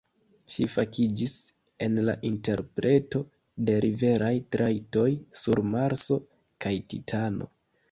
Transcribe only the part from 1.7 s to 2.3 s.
en la